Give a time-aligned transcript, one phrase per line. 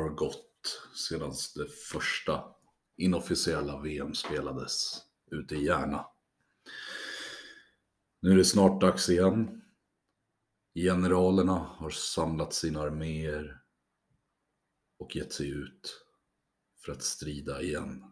[0.00, 2.44] har gått sedan det första
[2.96, 6.06] inofficiella VM spelades ute i Järna.
[8.20, 9.62] Nu är det snart dags igen.
[10.74, 13.62] Generalerna har samlat sina arméer
[14.98, 16.04] och gett sig ut
[16.84, 18.04] för att strida igen.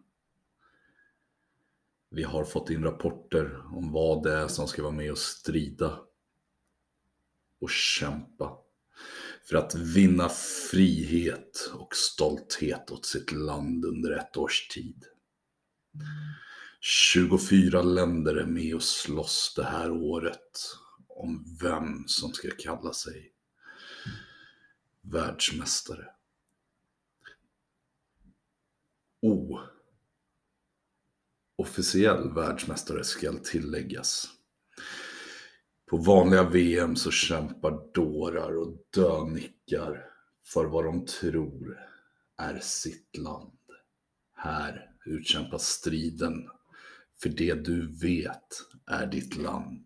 [2.09, 5.99] Vi har fått in rapporter om vad det är som ska vara med och strida
[7.59, 8.60] och kämpa
[9.51, 10.29] för att vinna
[10.71, 15.05] frihet och stolthet åt sitt land under ett års tid.
[16.79, 20.77] 24 länder är med och slåss det här året
[21.07, 23.33] om vem som ska kalla sig
[25.01, 26.05] världsmästare.
[29.21, 29.59] O.
[31.55, 34.29] Officiell världsmästare skall tilläggas.
[35.91, 40.05] På vanliga VM så kämpar dårar och dönickar
[40.45, 41.77] för vad de tror
[42.37, 43.59] är sitt land.
[44.35, 46.49] Här utkämpas striden
[47.21, 48.47] för det du vet
[48.87, 49.85] är ditt land.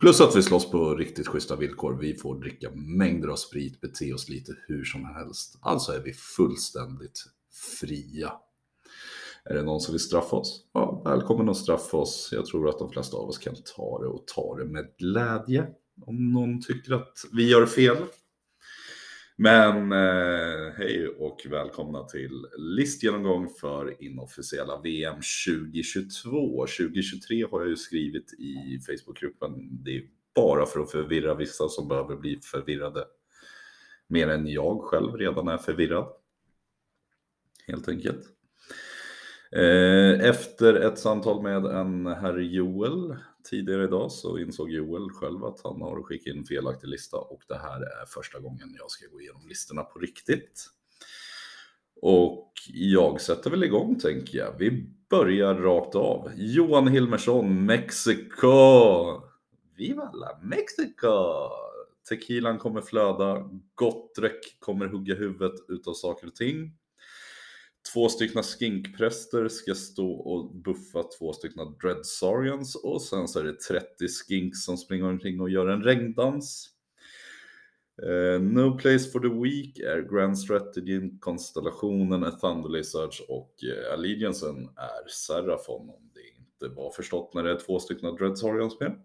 [0.00, 1.98] Plus att vi slåss på riktigt schyssta villkor.
[2.00, 5.58] Vi får dricka mängder av sprit, bete oss lite hur som helst.
[5.60, 7.24] Alltså är vi fullständigt
[7.80, 8.32] fria.
[9.50, 10.64] Är det någon som vill straffa oss?
[10.72, 12.30] Ja, välkommen att straffa oss.
[12.32, 15.66] Jag tror att de flesta av oss kan ta det och ta det med glädje.
[16.06, 17.96] Om någon tycker att vi gör fel.
[19.36, 26.66] Men eh, hej och välkomna till listgenomgång för inofficiella VM 2022.
[26.66, 29.82] 2023 har jag ju skrivit i Facebookgruppen.
[29.84, 30.02] Det är
[30.34, 33.04] bara för att förvirra vissa som behöver bli förvirrade.
[34.08, 36.06] Mer än jag själv redan är förvirrad.
[37.66, 38.37] Helt enkelt.
[39.52, 43.16] Eh, efter ett samtal med en herr Joel
[43.50, 47.42] tidigare idag så insåg Joel själv att han har skickat in en felaktig lista och
[47.48, 50.66] det här är första gången jag ska gå igenom listorna på riktigt.
[52.02, 54.58] Och jag sätter väl igång tänker jag.
[54.58, 56.30] Vi börjar rakt av.
[56.36, 58.52] Johan Hilmersson, Mexiko.
[59.76, 61.08] Viva la Mexico!
[62.08, 66.77] Tequilan kommer flöda, gott dräck kommer hugga huvudet utav saker och ting.
[67.92, 73.60] Två stycken skinkpräster ska stå och buffa två stycken dreadsarians och sen så är det
[73.60, 76.70] 30 skinks som springer omkring och gör en regndans.
[78.02, 83.92] Uh, no Place for the Week är Grand Strategy, konstellationen är Thunder Lizards och uh,
[83.92, 89.04] Allegiancen är Serafon om det inte var förstått när det är två stycken Dreadsarians med.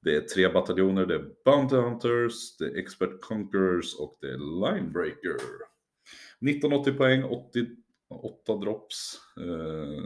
[0.00, 4.38] Det är tre bataljoner, det är Bounty Hunters, det är Expert Conquerors och det är
[4.38, 5.36] Linebreaker.
[6.40, 7.66] 1980 poäng, 80
[8.08, 10.04] 8 drops, eh,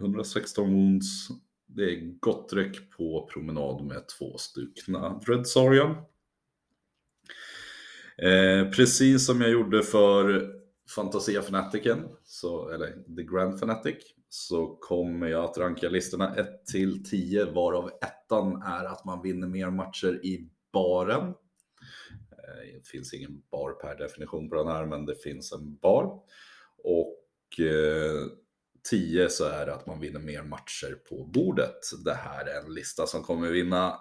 [0.00, 1.28] 116 wounds.
[1.66, 5.90] Det är gott räck på promenad med två styckna Dreadsarian.
[8.18, 10.52] Eh, precis som jag gjorde för
[10.94, 13.96] Fantasia Fanaticen, så, eller The Grand Fanatic,
[14.28, 19.46] så kommer jag att ranka listorna 1 till 10 varav ettan är att man vinner
[19.46, 21.34] mer matcher i baren.
[22.48, 26.20] Eh, det finns ingen bar per definition på den här, men det finns en bar.
[26.78, 28.26] Och eh,
[28.90, 31.80] 10 så är det att man vinner mer matcher på bordet.
[32.04, 33.98] Det här är en lista som kommer vinna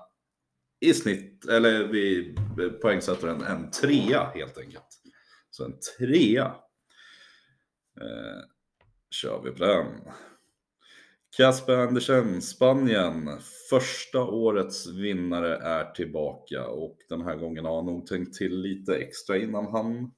[0.80, 2.36] i snitt, eller vi
[2.82, 4.88] poängsätter en, en trea helt enkelt.
[5.50, 6.46] Så en trea
[8.02, 8.44] eh,
[9.10, 9.86] kör vi på den.
[11.38, 13.29] Casper Andersen, Spanien.
[13.69, 18.96] Första årets vinnare är tillbaka och den här gången har han nog tänkt till lite
[18.96, 20.12] extra innan han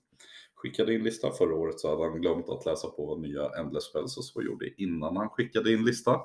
[0.55, 3.83] skickade in listan förra året så hade han glömt att läsa på vad nya Endless
[3.83, 6.19] Spells och så gjorde innan han skickade in listan.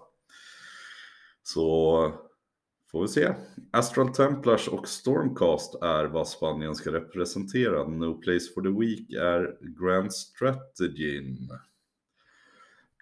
[1.43, 2.13] Så
[2.91, 3.35] får vi se.
[3.71, 7.89] Astral Templars och Stormcast är vad Spanien ska representera.
[7.89, 11.51] No Place for the Week är Grand Strategin.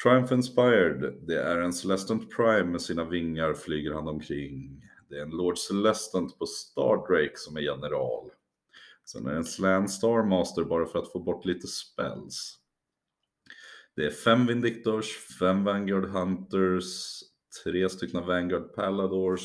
[0.03, 4.83] Triumph Inspired, det är en Celestant Prime med sina vingar flyger han omkring.
[5.09, 8.31] Det är en Lord Celestant på Stardrake som är general.
[9.05, 12.59] Sen är det en Slan Star Master bara för att få bort lite spells.
[13.97, 17.21] Det är fem Vindictors, fem Vanguard Hunters,
[17.65, 19.43] tre stycken Vanguard Paladors,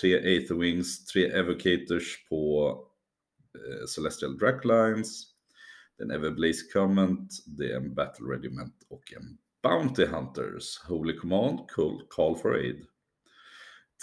[0.00, 2.74] tre Aetherwings, tre Evocators på
[3.58, 5.26] eh, Celestial Draclines,
[5.96, 11.16] det är en Everblaze Comment, det är en Battle Regiment och en Bounty Hunters, Holy
[11.16, 11.58] Command,
[12.08, 12.86] Call for Aid.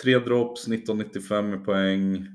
[0.04, 2.28] Tre drops, 1995 poäng,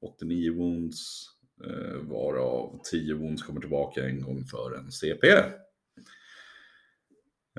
[0.00, 5.28] 89 wounds, Eh, varav 10 wounds kommer tillbaka en gång för en CP.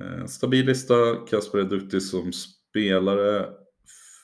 [0.01, 3.49] Eh, stabil lista, Kasper är duktig som spelare.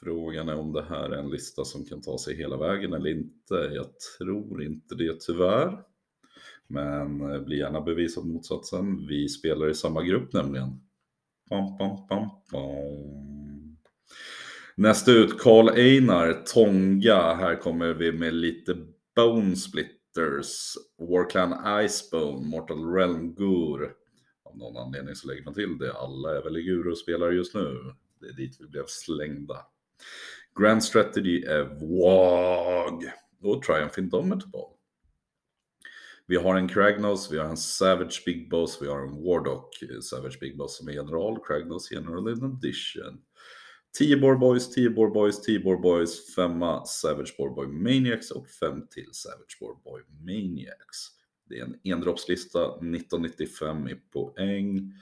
[0.02, 3.10] Frågan är om det här är en lista som kan ta sig hela vägen eller
[3.10, 3.54] inte.
[3.54, 3.88] Jag
[4.18, 5.84] tror inte det tyvärr.
[6.68, 9.08] Men eh, bli gärna bevisad motsatsen.
[9.08, 10.70] Vi spelar i samma grupp nämligen.
[11.50, 13.78] Bam, bam, bam, bam.
[14.76, 17.34] Nästa ut, Karl Einar, Tonga.
[17.34, 18.78] Här kommer vi med lite
[19.16, 23.94] Bone Splitters, Warclan Icebone, Mortal Realm Gur.
[24.44, 25.94] Av någon anledning så lägger man till det.
[25.94, 27.78] Alla är väl i Gur och spelar just nu.
[28.20, 29.58] Det är dit vi blev slängda.
[30.60, 33.04] Grand Strategy är VOG
[33.42, 34.73] och Triumph Indomitable.
[36.28, 39.82] Vi har en Kragnos, vi har en Savage Big Boss, vi har en Wardock.
[39.82, 43.22] Eh, Savage Big Boss som är general, Kragnos general in addition.
[43.98, 48.50] 10 Bore Boys, 10 Bore Boys, 10 Bore Boys, 5 Savage Bore Boy Maniacs och
[48.50, 51.10] 5 till Savage Bore Boy Maniacs.
[51.50, 54.94] Det är en endroppslista, 1995 i poäng.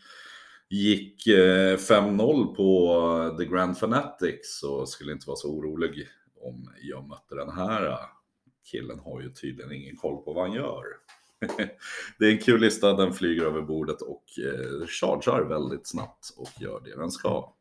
[0.70, 6.08] Gick eh, 5-0 på eh, The Grand Fanatics så skulle inte vara så orolig
[6.42, 7.98] om jag mötte den här.
[8.64, 10.84] Killen har ju tydligen ingen koll på vad han gör.
[12.20, 16.62] det är en kul lista, den flyger över bordet och eh, chargear väldigt snabbt och
[16.62, 17.54] gör det den ska.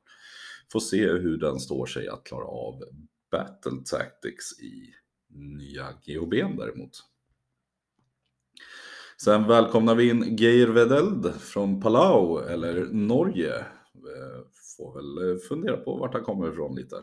[0.73, 2.83] Får se hur den står sig att klara av
[3.31, 4.95] Battle Tactics i
[5.29, 6.91] nya GHB däremot.
[9.23, 13.59] Sen välkomnar vi in Geir Vedeld från Palau, eller Norge.
[13.59, 14.41] Eh,
[14.77, 16.97] får väl eh, fundera på vart han kommer ifrån lite.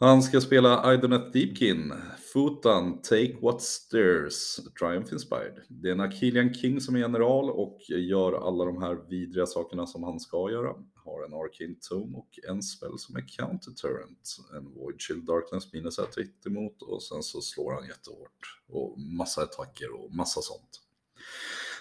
[0.00, 1.92] Han ska spela Idonet Deepkin,
[2.32, 5.60] Futan, Take What Stirs, Triumph Inspired.
[5.68, 9.86] Det är en Akilian King som är general och gör alla de här vidriga sakerna
[9.86, 10.74] som han ska göra.
[10.94, 14.36] Har en Arcane Tome och en spel som är Counter Turrent.
[14.56, 18.60] En Void Chill Darkness minus ett hit emot och sen så slår han jättehårt.
[18.68, 20.80] Och massa attacker och massa sånt.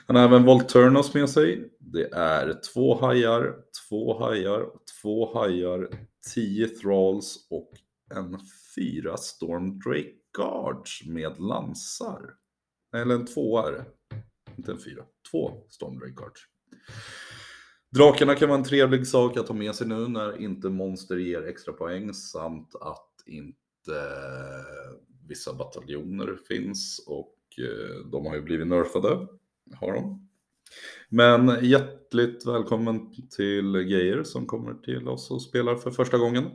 [0.07, 1.73] Han har även Volturnos med sig.
[1.79, 3.55] Det är två hajar,
[3.89, 4.65] två hajar,
[5.01, 5.89] två hajar,
[6.33, 7.71] tio thralls och
[8.15, 8.39] en
[8.75, 12.33] fyra Storm Drake Guards med lansar.
[12.93, 13.85] Eller en tvåa är det.
[14.57, 15.03] Inte en fyra.
[15.31, 16.41] Två Storm Drake Guards.
[17.89, 21.47] Drakarna kan vara en trevlig sak att ha med sig nu när inte monster ger
[21.47, 24.01] extra poäng samt att inte
[25.27, 29.27] vissa bataljoner finns och eh, de har ju blivit nerfade.
[29.75, 30.29] Har de.
[31.09, 36.45] Men hjärtligt välkommen till Geijer som kommer till oss och spelar för första gången.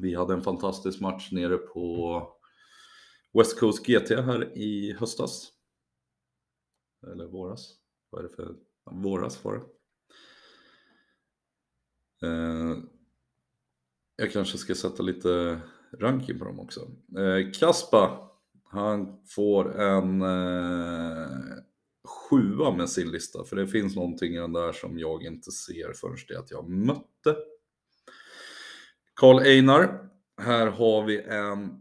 [0.00, 2.22] Vi hade en fantastisk match nere på
[3.32, 5.52] West Coast GT här i höstas.
[7.12, 7.74] Eller våras.
[8.10, 8.56] Vad är det för?
[8.90, 9.62] Våras var det.
[12.26, 12.76] Eh,
[14.16, 15.60] jag kanske ska sätta lite
[15.98, 16.80] ranking på dem också.
[17.18, 18.30] Eh, Kaspa,
[18.64, 21.28] han får en eh,
[22.04, 23.44] sjua med sin lista.
[23.44, 26.68] För det finns någonting i den där som jag inte ser förrän det att jag
[26.68, 27.36] mötte
[29.20, 30.10] Karl Einar.
[30.42, 31.80] Här har vi en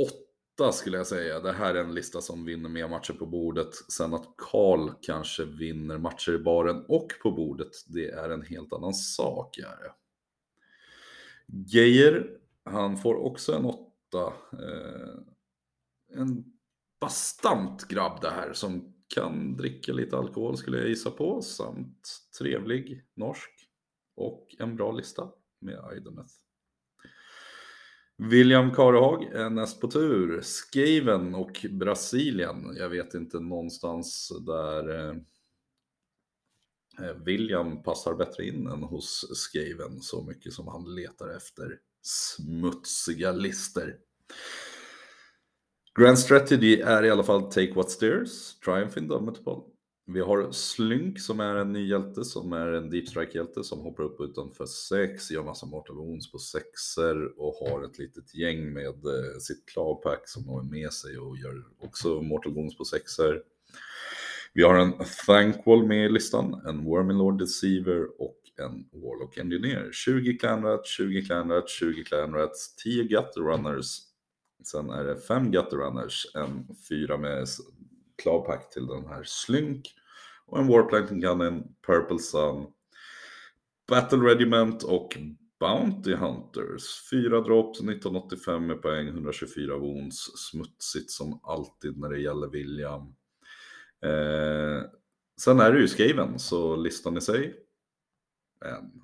[0.00, 1.40] åtta skulle jag säga.
[1.40, 3.74] Det här är en lista som vinner mer matcher på bordet.
[3.74, 8.72] Sen att Karl kanske vinner matcher i baren och på bordet, det är en helt
[8.72, 9.58] annan sak.
[9.58, 9.92] Är
[11.46, 14.32] Geijer, han får också en åtta.
[14.52, 15.14] Eh,
[16.20, 16.44] en
[17.00, 21.42] bastant grabb det här som kan dricka lite alkohol skulle jag gissa på.
[21.42, 22.08] Samt
[22.38, 23.50] trevlig norsk
[24.16, 25.30] och en bra lista
[25.64, 26.32] med Idometh.
[28.18, 30.40] William Karehag är näst på tur.
[30.42, 32.76] Skaven och Brasilien.
[32.76, 35.16] Jag vet inte någonstans där eh,
[37.06, 43.32] eh William passar bättre in än hos Skaven så mycket som han letar efter smutsiga
[43.32, 43.96] lister.
[45.98, 49.73] Grand Strategy är i alla fall Take What Steers, Triumph Indomitable,
[50.06, 54.02] vi har Slynk som är en ny hjälte som är en deep strike-hjälte som hoppar
[54.02, 58.86] upp utanför 6, gör massa mortal wounds på sexer och har ett litet gäng med
[58.86, 63.42] eh, sitt klavpack som har med sig och gör också mortal wounds på sexer.
[64.52, 64.92] Vi har en
[65.26, 69.92] Thankwall med i listan, en Wormilord Deceiver och en Warlock Engineer.
[69.92, 73.98] 20 Clanrats, 20 Clanrats, 20 Clanrats, 10 Gutter Runners.
[74.64, 77.48] Sen är det 5 Gutter Runners, en 4 med
[78.22, 79.94] Clawpack till den här Slynk.
[80.46, 82.66] Och en Warplanking Gun, en Purple Sun.
[83.88, 85.16] Battle Regiment och
[85.60, 87.10] Bounty Hunters.
[87.10, 90.16] Fyra drops, 1985 med poäng, 124 wounds.
[90.50, 93.02] Smutsigt som alltid när det gäller William.
[94.02, 94.82] Eh,
[95.40, 97.56] sen är det ju skriven, så listan i sig.
[98.64, 99.02] En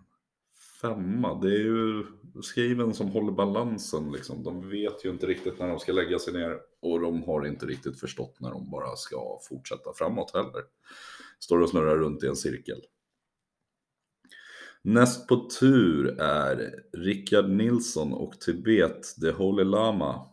[0.81, 2.07] femma, det är ju
[2.43, 4.43] skriven som håller balansen liksom.
[4.43, 7.67] De vet ju inte riktigt när de ska lägga sig ner och de har inte
[7.67, 10.63] riktigt förstått när de bara ska fortsätta framåt heller.
[11.41, 12.81] Står och snurrar runt i en cirkel.
[14.83, 20.27] Näst på tur är Rickard Nilsson och Tibet, The Holy Lama.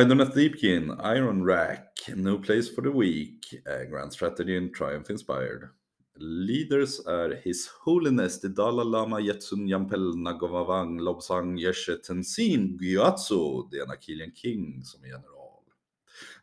[0.00, 5.68] Idoneth Deepkin, Iron Rack, No Place for the Weak, eh, Grand Strategy and Triumph Inspired.
[6.16, 13.78] Leaders är His Holiness the Dalai Lama Jetsun Yampel Nagavavang Lobsang Yeshe Tenzin Gyatso, det
[13.78, 15.62] är Nakilian King som är general.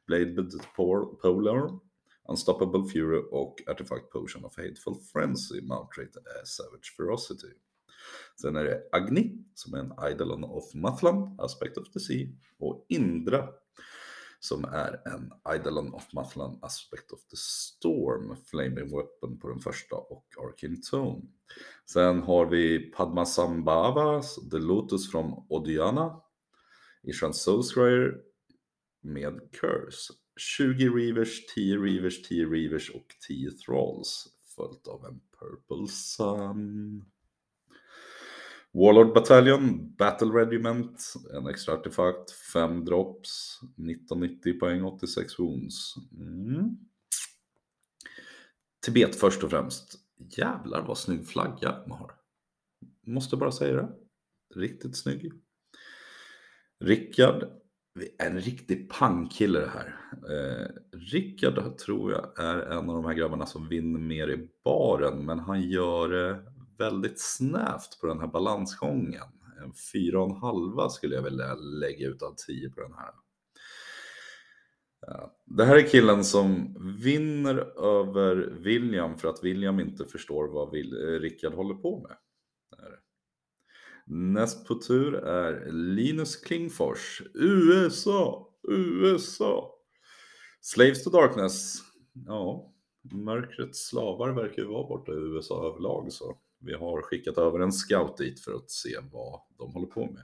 [0.07, 0.47] Blade
[1.21, 1.79] Polar,
[2.29, 7.53] Unstoppable Fury och Artifact Potion of Hateful Frenzy, Mount är Savage Ferocity.
[8.41, 12.27] Sen är det Agni som är en Eidolon of Mathlan, Aspect of the Sea.
[12.59, 13.47] Och Indra
[14.43, 19.95] som är en Eidolon of Mathlan, Aspect of the Storm, Flaming Weapon på den första
[19.95, 21.21] och Arkin Tone.
[21.85, 24.21] Sen har vi Padma Sambhava,
[24.51, 26.21] The Lotus från Odiana,
[27.03, 28.17] Ishan Soulscryer
[29.01, 30.13] med Curse.
[30.57, 37.05] 20 Reavers, 10 Reavers, 10 Reavers och 10 Thralls följt av en Purple Sun.
[38.73, 45.95] Warlord Battalion, Battle Regiment, en extra artefakt, 5 drops, 1990 poäng, 86 wounds.
[46.19, 46.77] Mm.
[48.85, 49.95] Tibet först och främst.
[50.37, 52.11] Jävlar vad snygg flagga man har.
[53.07, 53.89] Måste bara säga det.
[54.55, 55.31] Riktigt snygg.
[56.79, 57.43] Rickard,
[58.17, 59.97] en riktig pangkille det här.
[60.11, 65.25] Eh, Rickard tror jag är en av de här grabbarna som vinner mer i baren,
[65.25, 66.50] men han gör det
[66.81, 69.27] väldigt snävt på den här balansgången.
[69.63, 73.11] En fyra och en halva skulle jag vilja lägga ut av 10 på den här.
[75.45, 77.55] Det här är killen som vinner
[77.99, 82.17] över William för att William inte förstår vad eh, Rickard håller på med.
[84.05, 89.75] Näst på tur är Linus Klingfors, USA, USA.
[90.61, 91.75] Slaves to Darkness.
[92.27, 92.73] Ja,
[93.13, 97.71] mörkrets slavar verkar ju vara borta i USA överlag så vi har skickat över en
[97.71, 100.23] scout dit för att se vad de håller på med.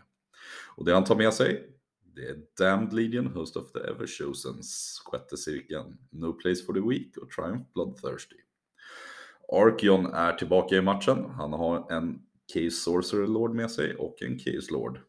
[0.76, 1.70] Och det han tar med sig,
[2.16, 7.18] det är Damned Legion, Host of the Everchosens, sjätte cirkeln, No Place for the Weak
[7.18, 8.36] och Triumph Bloodthirsty.
[9.52, 11.26] Arkion är tillbaka i matchen.
[11.26, 12.20] Han har en
[12.54, 15.00] Case Sorcerer Lord med sig och en Case Lord.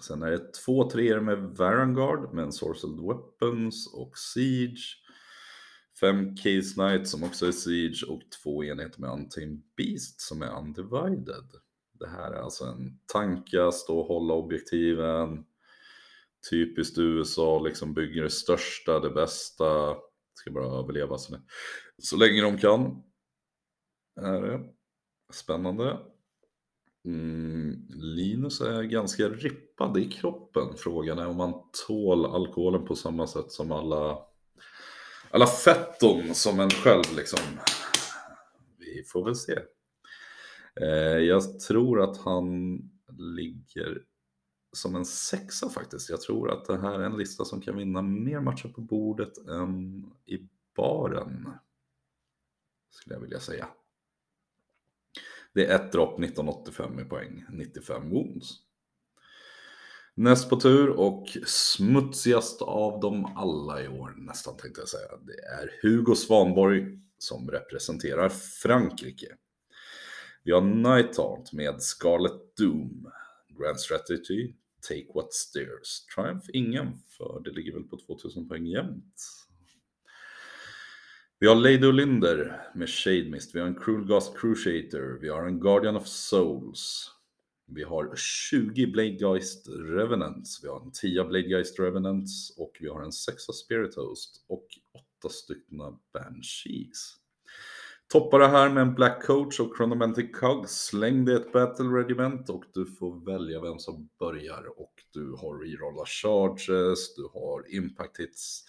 [0.00, 5.01] Sen är det två treor med Varangard med en Sorcered Weapons och Siege.
[6.02, 10.58] Fem Case Knight som också är Siege och två enheter med Untamed Beast som är
[10.58, 11.50] Undivided.
[11.92, 15.44] Det här är alltså en tanka, stå och hålla objektiven.
[16.50, 19.96] Typiskt USA, liksom bygger det största, det bästa.
[20.34, 21.36] Ska bara överleva så,
[21.98, 23.02] så länge de kan.
[24.20, 24.60] Är det.
[25.32, 25.98] Spännande.
[27.04, 30.76] Mm, Linus är ganska rippad i kroppen.
[30.76, 31.54] Frågan är om man
[31.86, 34.31] tål alkoholen på samma sätt som alla
[35.32, 37.38] alla fetton som en själv liksom.
[38.78, 39.58] Vi får väl se.
[40.80, 42.78] Eh, jag tror att han
[43.18, 44.02] ligger
[44.72, 46.10] som en sexa faktiskt.
[46.10, 49.38] Jag tror att det här är en lista som kan vinna mer matcher på bordet
[49.38, 51.50] än i baren.
[52.90, 53.68] Skulle jag vilja säga.
[55.54, 58.71] Det är ett dropp 1985 i poäng, 95 wounds.
[60.14, 65.08] Näst på tur och smutsigast av dem alla i år nästan tänkte jag säga.
[65.26, 69.36] Det är Hugo Svanborg som representerar Frankrike.
[70.44, 73.10] Vi har Night med Scarlet Doom,
[73.58, 74.54] Grand Strategy,
[74.88, 79.14] Take What Steers, Triumph ingen, för det ligger väl på 2000 poäng jämnt.
[81.38, 85.46] Vi har Lady Olinder med Shade Mist, vi har en Cruel Gas Cruciator, vi har
[85.46, 87.10] en Guardian of Souls,
[87.74, 93.12] vi har 20 Bladegeist Revenants, vi har en 10 Bladegeist Revenants och vi har en
[93.12, 94.66] 6 Spirit Host och
[95.24, 95.78] 8 stycken
[96.12, 97.16] Banshees.
[98.12, 100.68] Toppa det här med en Black Coach och Chronomantic Cog.
[100.68, 104.80] Släng dig ett Battle Regiment och du får välja vem som börjar.
[104.80, 108.64] Och du har rerolla charges, du har impact hits.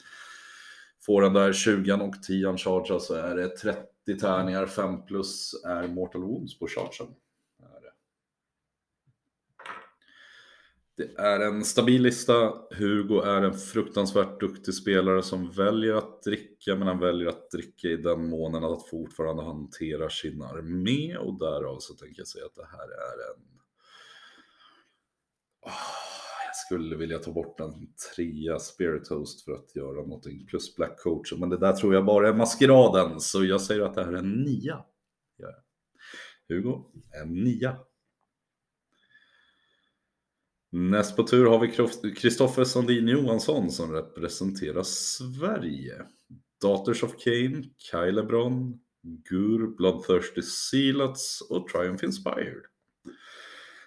[1.05, 5.88] Får den där 20 och 10 charge så är det 30 tärningar, 5 plus är
[5.88, 7.13] Mortal Wounds på chargen.
[10.97, 12.53] Det är en stabil lista.
[12.71, 17.88] Hugo är en fruktansvärt duktig spelare som väljer att dricka, men han väljer att dricka
[17.88, 22.55] i den månen att fortfarande hantera sin armé och därav så tänker jag säga att
[22.55, 23.43] det här är en...
[25.65, 25.71] Oh,
[26.47, 31.00] jag skulle vilja ta bort en trea Spirit Host för att göra någonting plus Black
[31.00, 34.13] Coach, men det där tror jag bara är maskeraden, så jag säger att det här
[34.13, 34.85] är en nia.
[36.50, 36.85] Hugo,
[37.21, 37.77] en nia.
[40.75, 41.68] Näst på tur har vi
[42.12, 46.01] Kristoffer Sandin Johansson som representerar Sverige.
[46.62, 48.80] Daughters of Cain, Kylebron,
[49.30, 52.63] Gur, Bloodthirsty Sealats och Triumph Inspired.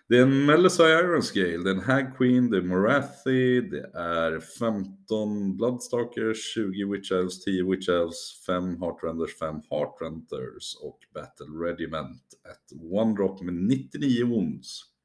[0.09, 4.41] Det är en Melisai Ironscale, det är en Hag Queen, det är Morathi, det är
[4.41, 12.23] 15 Bloodstalkers, 20 Witch Elves, 10 Witch Elves, 5 Heartrenders, 5 Heartrenders och Battle Regiment.
[12.51, 14.96] Ett One-Drop med 99 wounds.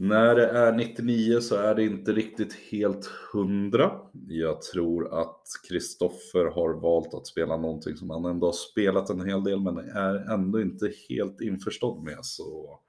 [0.00, 3.92] När det är 99 så är det inte riktigt helt 100.
[4.28, 9.26] Jag tror att Kristoffer har valt att spela någonting som han ändå har spelat en
[9.26, 12.18] hel del men är ändå inte helt införstådd med.
[12.22, 12.80] Så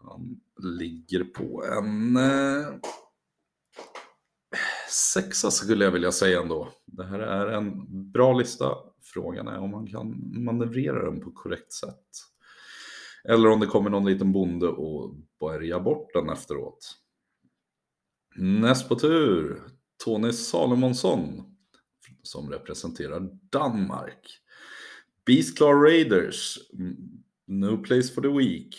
[0.00, 0.40] han
[0.78, 2.68] ligger på en eh,
[4.90, 6.68] sexa skulle jag vilja säga ändå.
[6.86, 8.74] Det här är en bra lista.
[9.02, 12.27] Frågan är om man kan manövrera den på korrekt sätt.
[13.24, 16.94] Eller om det kommer någon liten bonde och bärgar bort den efteråt.
[18.36, 19.62] Näst på tur,
[20.04, 21.54] Tony Salomonsson
[22.28, 24.40] som representerar Danmark.
[25.26, 26.96] Beastclaw Raiders, mm,
[27.46, 28.76] No Place for the Weak,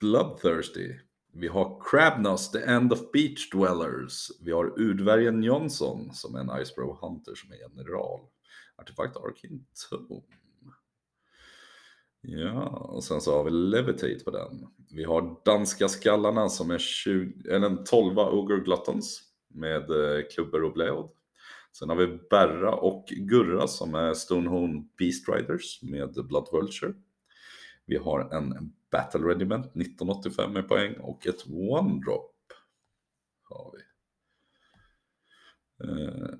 [0.00, 0.94] Bloodthirsty.
[1.32, 4.30] Vi har Crabnos, The End of Beach Dwellers.
[4.40, 8.20] Vi har Udvärgen Jonsson, som är en Icebrow Hunter som är general.
[8.76, 10.22] Artefakt Arkin Tome.
[12.22, 14.66] Ja, och sen så har vi Levitate på den.
[14.90, 20.22] Vi har Danska skallarna som är 20, eller eh, en 12 Ogre Gluttons med eh,
[20.34, 21.10] klubbor och blöd.
[21.72, 26.94] Sen har vi Berra och Gurra som är Stonehorn Beast Riders med Blood Vulture.
[27.86, 32.36] Vi har en Battle Regiment 1985 med poäng och ett One Drop.
[33.42, 33.82] Har vi.
[35.84, 36.34] Eh,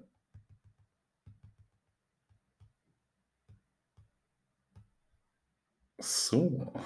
[6.00, 6.80] Så.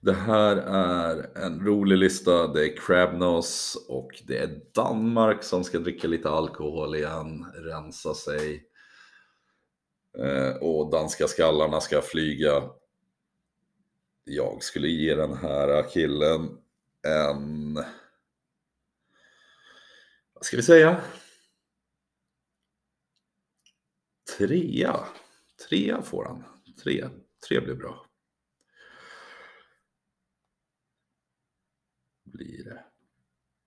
[0.00, 2.46] Det här är en rolig lista.
[2.46, 8.66] Det är Crabnos och det är Danmark som ska dricka lite alkohol igen, rensa sig.
[10.18, 12.62] Eh, och danska skallarna ska flyga.
[14.24, 16.58] Jag skulle ge den här killen
[17.02, 17.74] en...
[20.34, 21.00] Vad ska vi säga?
[24.38, 25.00] Trea.
[25.70, 26.44] Trea får han.
[26.84, 27.08] Tre.
[27.48, 28.06] Tre blir bra.
[32.24, 32.84] Blir det.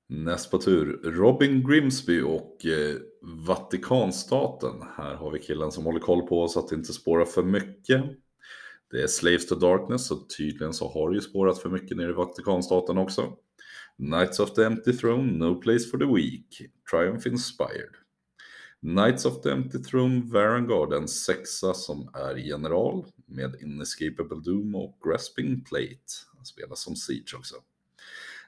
[0.10, 4.82] Näst på tur, Robin Grimsby och eh, Vatikanstaten.
[4.98, 8.04] Här har vi killen som håller koll på oss att det inte spårar för mycket.
[8.92, 12.10] Det är Slaves to Darkness, så tydligen så har det ju spårat för mycket nere
[12.10, 13.38] i Vatikanstaten också.
[13.98, 18.03] Knights of the Empty Throne, No Place for the Weak, Triumph Inspired.
[18.84, 24.98] Knights of the Empty Throne Varangard, en sexa som är general med Inescapable Doom och
[25.04, 26.14] Grasping Plate.
[26.36, 27.56] Han spelar som Siege också.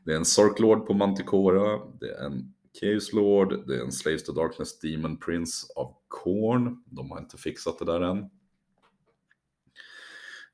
[0.06, 3.92] Det är en Sork Lord på Manticora, det är en Chaos Lord, det är en
[3.92, 6.84] Slaves to Darkness Demon Prince av Korn.
[6.86, 8.30] De har inte fixat det där än.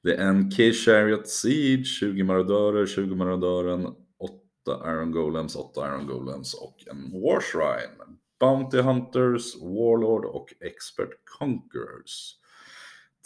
[0.03, 3.85] Det är en K-Chariot Siege, 20 marodörer, 20 marodören,
[4.17, 8.17] 8 Iron Golems, 8 Iron Golems och en Warshrine.
[8.41, 12.35] Bounty Hunters, Warlord och Expert Conquerors.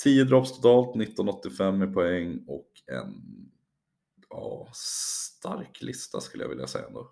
[0.04, 3.13] 10 drops totalt, 1985 i poäng och en
[4.30, 7.12] ja, stark lista skulle jag vilja säga ändå.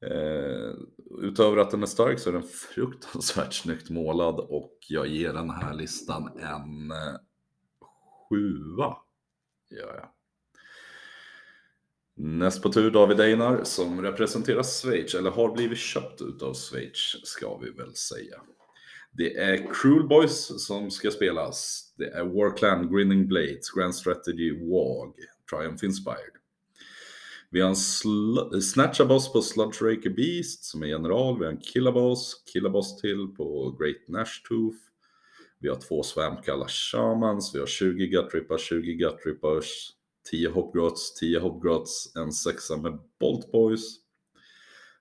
[0.00, 0.74] Eh,
[1.20, 5.50] utöver att den är stark så är den fruktansvärt snyggt målad och jag ger den
[5.50, 7.16] här listan en eh,
[8.28, 8.96] sjua.
[9.70, 10.08] Gör jag.
[12.24, 17.58] Näst på tur David Einar som representerar Schweiz, eller har blivit köpt utav Schweiz ska
[17.58, 18.36] vi väl säga.
[19.12, 21.84] Det är Cruel Boys som ska spelas.
[21.98, 25.14] Det är Warclan, Grinning Blades, Grand Strategy, WAG,
[25.50, 26.32] Triumph Inspired.
[27.50, 31.38] Vi har en sl- Snatchaboss på Sludge Raker Beast som är general.
[31.38, 34.78] Vi har en Killaboss, Killaboss till på Great Nash Tooth.
[35.58, 39.92] Vi har två Svampkalla Shamans, vi har 20 Gutrippers, 20 Gutrippers,
[40.30, 43.96] 10 Hopgrots, 10 Hopgrots, en sexa med Bolt Boys.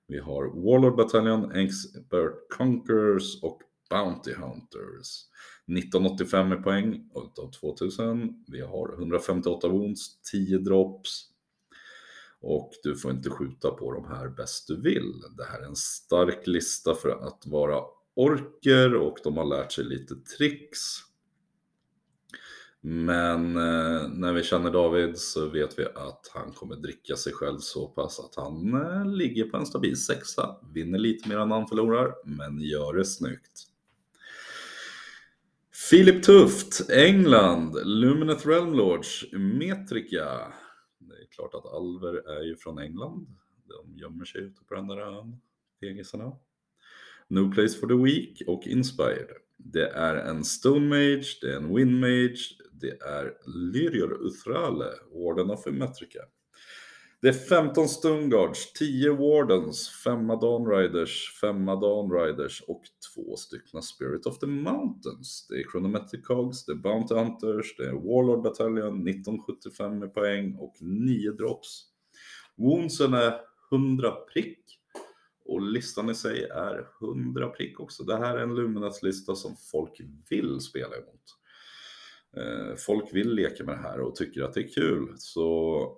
[0.08, 5.26] Vi har Warlord Battalion, Expert Conquerors och Bounty Hunters.
[5.78, 8.46] 1985 i poäng utav 2000.
[8.48, 11.28] Vi har 158 wounds, 10 drops.
[12.42, 15.22] Och du får inte skjuta på de här bäst du vill.
[15.38, 17.84] Det här är en stark lista för att vara
[18.16, 20.80] orker och de har lärt sig lite tricks.
[22.84, 27.58] Men eh, när vi känner David så vet vi att han kommer dricka sig själv
[27.60, 30.56] så pass att han eh, ligger på en stabil sexa.
[30.74, 33.68] Vinner lite mer än han förlorar, men gör det snyggt.
[35.90, 40.26] Philip Tuft, England, Lumineth Realm Lords, Metrika.
[41.00, 43.28] Det är klart att Alver är ju från England.
[43.68, 45.42] De gömmer sig ute på den där ön,
[45.80, 46.32] fegisarna.
[47.28, 49.28] No Place for the Weak och Inspired.
[49.66, 52.38] Det är en Stone Mage, det är en Wind Mage,
[52.72, 53.34] det är
[53.74, 56.20] Lyrior Uthrale, Warden of Immetrica.
[57.22, 62.82] Det är 15 Stunguards, 10 Wardens, 5 Dawn Riders, 5 Dawn Riders och
[63.16, 65.48] två stycken Spirit of the Mountains.
[65.50, 70.56] Det är Chronometric Cogs, det är Bounty Hunters, det är Warlord Battalion, 1975 med poäng
[70.56, 71.84] och 9 drops.
[72.58, 73.34] Woundsen är
[73.72, 74.81] 100 prick
[75.52, 78.04] och listan i sig är 100 prick också.
[78.04, 81.38] Det här är en Luminous-lista som folk vill spela emot.
[82.38, 85.14] Eh, folk vill leka med det här och tycker att det är kul.
[85.18, 85.98] Så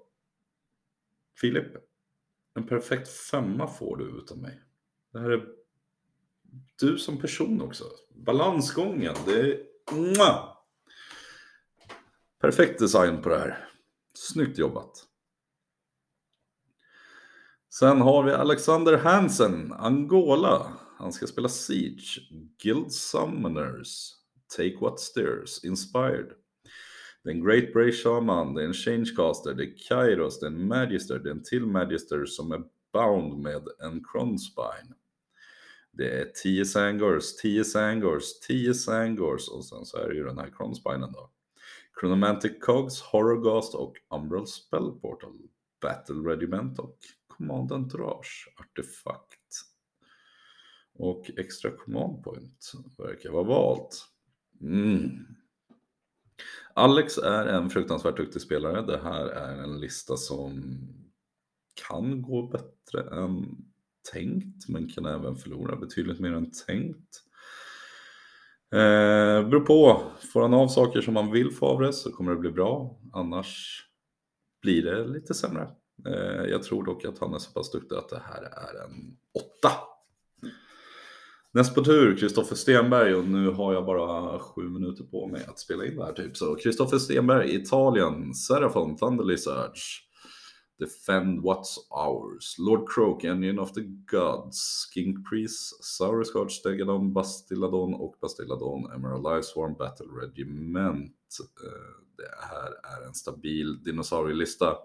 [1.41, 1.67] Filip,
[2.55, 4.61] en perfekt femma får du utav mig.
[5.13, 5.45] Det här är
[6.79, 7.83] du som person också.
[8.15, 9.63] Balansgången, det är...
[12.39, 13.69] Perfekt design på det här.
[14.13, 15.12] Snyggt jobbat.
[17.79, 20.73] Sen har vi Alexander Hansen, Angola.
[20.97, 22.19] Han ska spela Siege,
[22.63, 24.11] Guild Summoners,
[24.57, 26.31] Take What Steers, Inspired.
[27.23, 30.51] Det är en Great Bray Shaman, det är en Changecaster, det är Kairos, det är
[30.51, 32.61] en Magister, det är en till Magister som är
[32.93, 34.93] bound med en Cronspine.
[35.91, 40.37] Det är 10 Sangors, 10 Sangors, 10 Sangors och sen så är det ju den
[40.37, 41.29] här Cronspinen då.
[41.99, 45.37] Chronomantic Cogs, Horrorgast och Umbral Spellportal,
[45.81, 46.97] Battle Regiment och
[47.47, 49.29] Command Entourage Artefakt.
[50.93, 54.05] Och extra command point verkar vara valt.
[54.61, 55.09] Mm.
[56.73, 58.81] Alex är en fruktansvärt duktig spelare.
[58.81, 60.63] Det här är en lista som
[61.87, 63.57] kan gå bättre än
[64.11, 67.23] tänkt, men kan även förlora betydligt mer än tänkt.
[68.71, 70.03] Eh, beror på,
[70.33, 72.99] får han av saker som han vill få av det så kommer det bli bra,
[73.13, 73.83] annars
[74.61, 75.69] blir det lite sämre.
[76.05, 79.17] Eh, jag tror dock att han är så pass duktig att det här är en
[79.33, 79.71] åtta.
[81.51, 85.59] Näst på tur, Kristoffer Stenberg och nu har jag bara sju minuter på mig att
[85.59, 86.37] spela in det här typ.
[86.37, 89.99] Så Kristoffer Stenberg, Italien, Serafon, Thunder Lizards,
[90.79, 97.93] Defend What's Ours, Lord Croak, Engine of the Gods, King Priest, Sour Guard, Stegadon, Bastilladon
[97.93, 101.15] och Bastilladon, Emerald Swarm, Battle Regiment.
[101.63, 104.77] Eh, det här är en stabil dinosaurielista.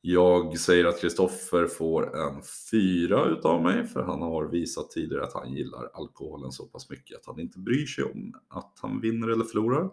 [0.00, 5.34] Jag säger att Kristoffer får en fyra utav mig för han har visat tidigare att
[5.34, 9.28] han gillar alkoholen så pass mycket att han inte bryr sig om att han vinner
[9.28, 9.90] eller förlorar.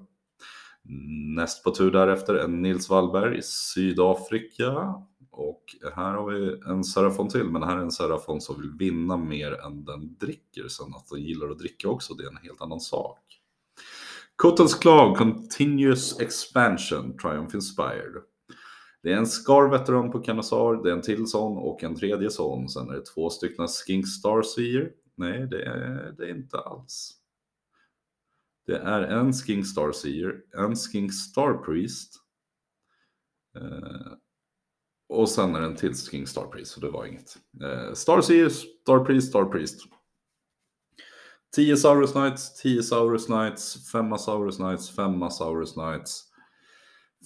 [1.35, 4.93] Näst på tur därefter är Nils Wallberg, Sydafrika.
[5.31, 5.63] Och
[5.95, 9.51] här har vi en Serafon till, men här är en Serafon som vill vinna mer
[9.51, 10.67] än den dricker.
[10.67, 13.19] Sen att den gillar att dricka också, det är en helt annan sak.
[14.35, 18.15] Cottons Claw, Continuous Expansion, Triumph Inspired.
[19.05, 22.69] Det är en Scar-veteran på Canazar, det är en till sån och en tredje sån.
[22.69, 24.91] Sen är det två stycken Skink Starseer.
[25.15, 27.13] Nej, det är det är inte alls.
[28.65, 32.13] Det är en Skink Starseer, en Skink Star Priest.
[33.57, 34.11] Eh,
[35.09, 37.37] och sen är det en till Skink Star Priest, så det var inget.
[37.63, 39.81] Eh, Starseer, Star Priest, Star Priest.
[41.55, 46.34] 10 Saurus Knights, 10 Saurus Knights, 5 Saurus Knights, 5 Saurus Knights.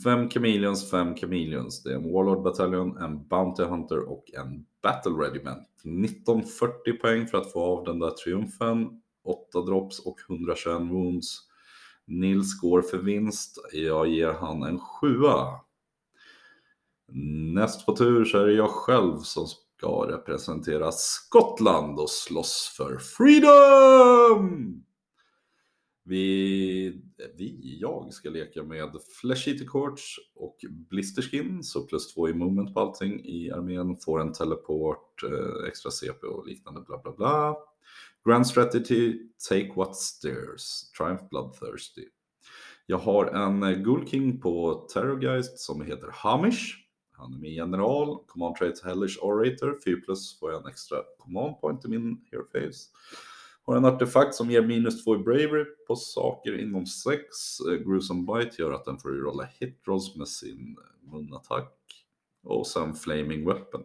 [0.03, 1.83] Fem Chameleons, fem Chameleons.
[1.83, 5.67] Det är en Warlord Battalion, en Bounty Hunter och en Battle Regiment.
[5.77, 9.01] 1940 poäng för att få av den där triumfen.
[9.23, 11.39] 8 drops och 121 wounds.
[12.05, 13.57] Nils går för vinst.
[13.73, 15.45] Jag ger han en sjua.
[17.53, 22.97] Näst på tur så är det jag själv som ska representera Skottland och slåss för
[22.97, 24.83] freedom!
[26.09, 27.01] Vi,
[27.37, 28.89] vi, jag ska leka med
[29.21, 34.21] Flesh Eater Courts och Blisterskin, så plus två i moment på allting i armén, får
[34.21, 37.57] en teleport, eh, extra CP och liknande bla bla bla.
[38.25, 42.05] Grand Strategy, Take What Stairs, Triumph Bloodthirsty.
[42.85, 46.75] Jag har en eh, Ghoul King på Terrorgeist som heter Hamish.
[47.11, 51.61] Han är min general, Command Trait Hellish Orator, 4 plus får jag en extra command
[51.61, 52.89] point i min hero phase.
[53.69, 57.19] Har en artefakt som ger minus 2 i bravery på saker inom 6.
[57.71, 60.77] Eh, gruesome Bite gör att den får rolla hit rolls med sin
[61.11, 61.73] munattack.
[62.43, 63.83] Och sen Flaming Weapon.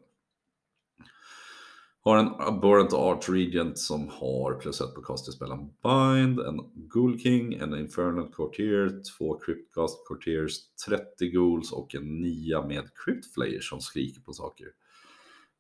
[2.00, 7.54] Har en Abhorrent Art Regent som har plus 1 på castspelen Bind, en Ghoul King,
[7.54, 13.80] en Infernal Courtier, två Cryptcast Courtiers, 30 Ghouls och en nia med Crypt Flayer som
[13.80, 14.66] skriker på saker.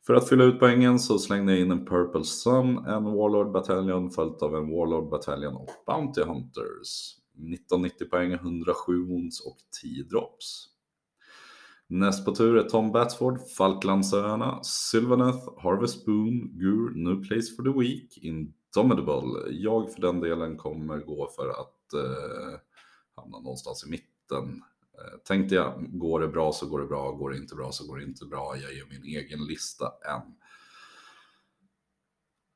[0.06, 4.10] För att fylla ut poängen så slängde jag in en Purple Sun, en Warlord Battalion
[4.10, 7.18] följt av en Warlord Battalion och Bounty Hunters.
[7.34, 10.68] 1990 poäng, 107 wounds och 10 drops.
[11.86, 17.78] Näst på tur är Tom Batsford, Falklandsöarna, Sylvaneth, Harvest Boon, Gur, New Place for the
[17.78, 19.50] Week, Indomitable.
[19.50, 22.60] Jag för den delen kommer gå för att eh,
[23.16, 24.62] hamna någonstans i mitten.
[24.98, 27.86] Eh, tänkte jag, går det bra så går det bra, går det inte bra så
[27.86, 28.56] går det inte bra.
[28.56, 30.20] Jag gör min egen lista än.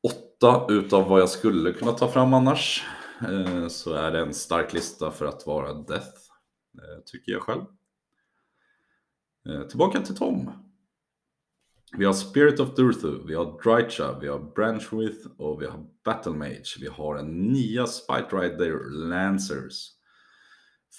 [0.03, 2.85] Åtta utav vad jag skulle kunna ta fram annars.
[3.29, 6.18] Eh, så är det en stark lista för att vara Death,
[6.74, 7.62] eh, tycker jag själv.
[9.68, 10.51] Tillbaka till Tom.
[11.96, 16.77] Vi har Spirit of Durthu, vi har Drycha, vi har Branchwith och vi har Battlemage.
[16.81, 19.97] Vi har en nya Spite Rider Lancers.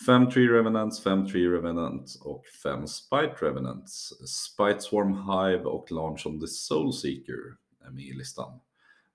[0.06, 4.14] 5 Tree Revenants, 5 Tree Revenants och 5 Spite Revenants.
[4.28, 8.60] Spite Swarm Hive och Launch on the Soul Seeker är med i listan.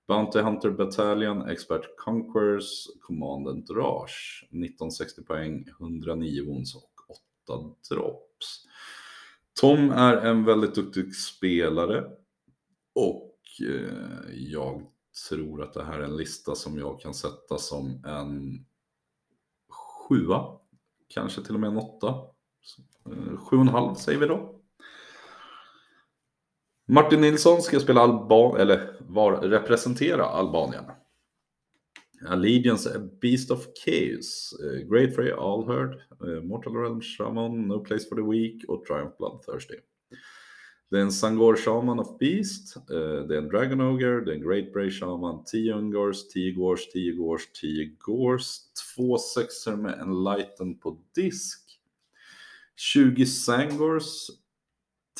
[0.07, 4.47] Bounty Hunter Battalion, Expert Conquerors, Command Rage.
[4.49, 8.65] 1960 poäng, 109 wounds och 8 drops.
[9.61, 12.03] Tom är en väldigt duktig spelare
[12.93, 14.81] och eh, jag
[15.29, 18.65] tror att det här är en lista som jag kan sätta som en
[19.69, 20.45] sjua,
[21.07, 22.07] kanske till och med en åtta.
[23.05, 24.61] Eh, sju och en halv säger vi då.
[26.87, 30.83] Martin Nilsson ska spela Alban eller var, representera Albanien.
[32.27, 38.09] Allegiance, Beast of Chaos, eh, Great Frey All Heard, eh, Mortal Realm Shaman, No Place
[38.09, 39.75] for the Weak och Triumph Bloodthirsty.
[40.89, 44.35] Det är en Sangor Shaman of Beast, eh, det är en Dragon Ogre, det är
[44.35, 48.57] en Great Bray Shaman, 10 Ungors, 10 Gors, 10 Gors, 10 Gors,
[48.95, 51.79] 2 sexer med en Lighten på disk,
[52.75, 54.29] 20 Sangors,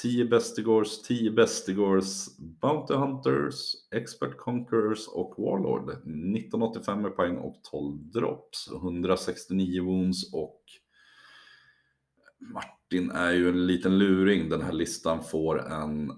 [0.01, 5.89] 10 Bestigors, 10 Bestigors, Bounty Hunters, Expert Conquerors och Warlord.
[5.89, 8.71] 1985 med poäng och 12 drops.
[8.71, 10.61] 169 wounds och
[12.39, 14.49] Martin är ju en liten luring.
[14.49, 16.11] Den här listan får en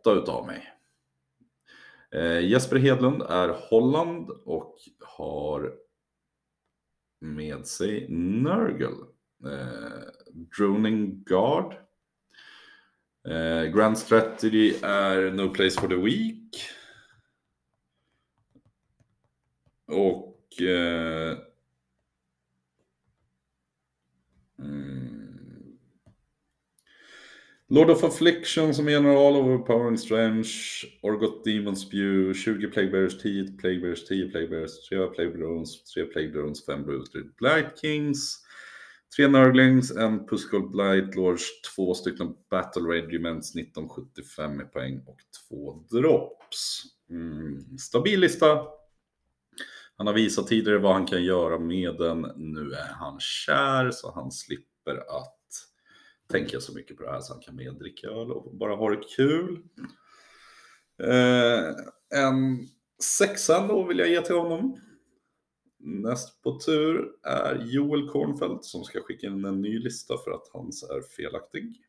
[0.00, 0.72] 8 utav mig.
[2.14, 5.74] Eh, Jesper Hedlund är Holland och har
[7.20, 8.96] med sig Nurgle.
[9.44, 10.00] Eh,
[10.58, 11.88] Droning Guard
[13.28, 16.56] Eh, Grand Strategy är No Place for the Week.
[19.86, 20.62] Och...
[20.62, 21.38] Eh,
[27.70, 33.18] Lord of Affliction som general over Power and strange, Orgot Demon Spew, 20 Plague Bears,
[33.18, 37.78] 10 Plague Bears, 10 Plague Bears, 3 Plague Drones, 3 Plague Drones, 5 Brutal Blight
[37.80, 38.44] Kings.
[39.16, 41.42] 3 Nurglings, en Puskull Blight Lords,
[41.76, 46.82] 2 stycken Battle Regiments 1975 i poäng och 2 drops.
[47.10, 48.66] Mm, stabil lista.
[49.96, 52.20] Han har visat tidigare vad han kan göra med den.
[52.36, 55.37] Nu är han kär så han slipper att
[56.28, 58.90] tänka så mycket på det här så han kan mer dricka öl och bara ha
[58.90, 59.62] det kul.
[61.02, 61.74] Eh,
[62.20, 62.68] en
[63.02, 64.80] sexa då vill jag ge till honom.
[65.78, 70.48] Näst på tur är Joel Kornfeldt som ska skicka in en ny lista för att
[70.52, 71.82] hans är felaktig.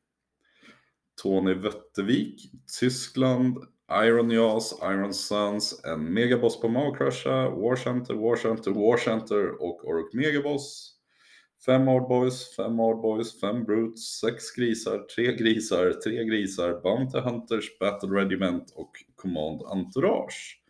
[1.21, 3.58] Tony Wettervik, Tyskland,
[3.91, 9.86] Iron Jaws, Iron Sons, en megaboss på Maucrusha, War Center, War Center, War Center och
[9.86, 10.99] Ork Megaboss.
[11.65, 18.10] Fem Boys, fem Boys, fem Brutes, sex grisar, tre grisar, tre grisar, Bounty Hunters, Battle
[18.10, 20.62] Regiment och Command Entourage.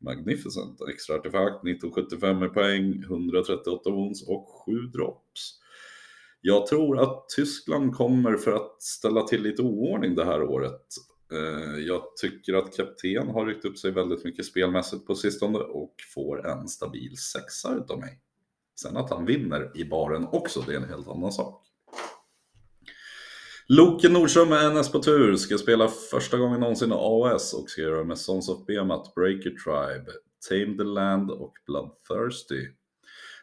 [0.00, 0.80] Magnificent.
[0.90, 5.60] Extra artefakt, 1975 med poäng, 138 wounds och 7 drops.
[6.40, 10.86] Jag tror att Tyskland kommer för att ställa till lite oordning det här året.
[11.32, 15.94] Eh, jag tycker att kapten har ryckt upp sig väldigt mycket spelmässigt på sistone och
[16.14, 18.20] får en stabil sexa utav mig.
[18.82, 21.64] Sen att han vinner i baren också, det är en helt annan sak.
[23.68, 27.82] Loke Nordström är NS på tur, ska spela första gången någonsin i AOS och ska
[27.82, 30.10] göra med Sons of Behemoth, Breaker Tribe,
[30.48, 32.68] Tame the Land och Bloodthirsty.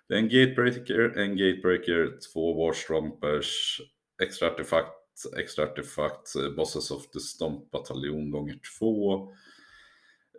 [0.07, 3.81] Det är en Gatebreaker, en Gatebreaker, två Warstrumpers,
[4.23, 9.27] extra artefakt, extra artefakt, Bosses of the Stomp bataljon gånger två.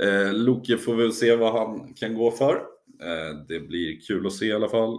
[0.02, 2.75] Eh, Loke får vi se vad han kan gå för.
[3.02, 4.98] Eh, det blir kul att se i alla fall.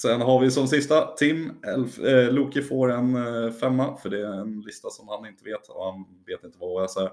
[0.00, 1.52] Sen har vi som sista Tim.
[1.66, 5.44] Elf, eh, Loki får en eh, femma, för det är en lista som han inte
[5.44, 7.10] vet och han vet inte vad OS är.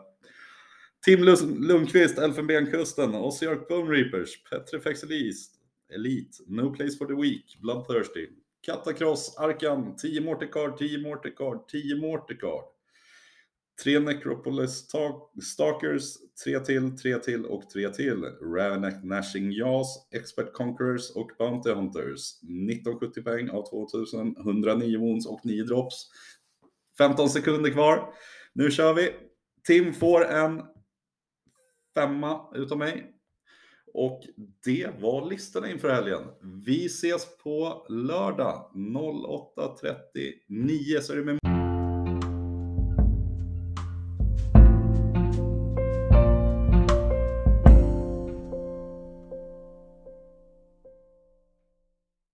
[1.05, 1.23] Tim
[1.59, 5.37] Lundqvist, Elfenbenkusten, Ossiark Bone Reapers, Petrifex Elite,
[5.95, 8.29] Elite, No Place for the Weak, Bloodthirsty,
[8.65, 12.63] Catacross, Arkan, 10 Morticard, 10 Morticard, 10 Morticard.
[13.83, 14.87] Tre Necropolis
[15.41, 16.03] Stalkers,
[16.43, 18.23] tre till, tre till och tre till.
[18.55, 22.43] Ravenack Nashing Jaws, Expert Conquerors och Bounty Hunters.
[22.43, 25.95] 1970 poäng av 2000, 109 wounds och 9 drops.
[26.97, 28.13] 15 sekunder kvar.
[28.53, 29.11] Nu kör vi.
[29.67, 30.61] Tim får en
[31.95, 33.09] femma utav mig.
[33.93, 34.21] Och
[34.65, 36.21] det var listorna inför helgen.
[36.65, 41.52] Vi ses på lördag 08.39 så är det med